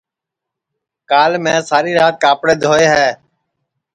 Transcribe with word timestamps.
کال 1.09 1.31
میں 1.43 1.59
ساری 1.69 1.91
رات 1.99 2.15
کاپڑے 2.23 2.53
دھوئے 2.63 2.85
ہے 2.93 3.07